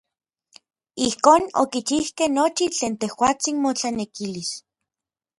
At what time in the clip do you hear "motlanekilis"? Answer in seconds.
3.63-4.51